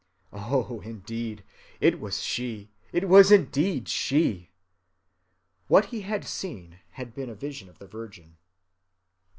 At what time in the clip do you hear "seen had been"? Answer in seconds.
6.25-7.29